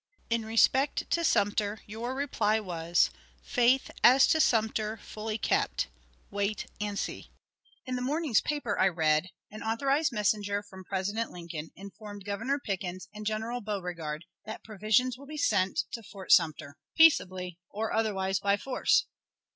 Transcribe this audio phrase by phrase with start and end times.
[0.31, 3.11] In respect to Sumter, your reply was,
[3.43, 5.89] "Faith as to Sumter fully kept
[6.31, 7.29] wait and see."
[7.85, 13.09] In the morning's paper I read, "An authorized messenger from President Lincoln informed Governor Pickens
[13.13, 18.57] and General Beauregard that provisions will be sent to Fort Sumter peaceably, or otherwise by
[18.57, 19.05] force."